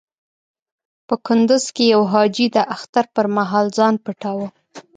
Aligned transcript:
په 1.07 1.15
کندز 1.25 1.65
کې 1.75 1.85
يو 1.93 2.01
حاجي 2.13 2.47
د 2.55 2.57
اختر 2.75 3.05
پر 3.15 3.25
مهال 3.37 3.65
ځان 3.77 3.95
پټاوه. 4.03 4.47